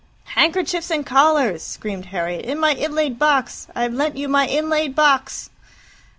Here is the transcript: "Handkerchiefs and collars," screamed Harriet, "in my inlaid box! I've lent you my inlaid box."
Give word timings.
"Handkerchiefs 0.35 0.89
and 0.89 1.05
collars," 1.05 1.61
screamed 1.61 2.07
Harriet, 2.07 2.43
"in 2.45 2.57
my 2.57 2.73
inlaid 2.73 3.19
box! 3.19 3.67
I've 3.75 3.93
lent 3.93 4.17
you 4.17 4.27
my 4.27 4.47
inlaid 4.47 4.95
box." 4.95 5.51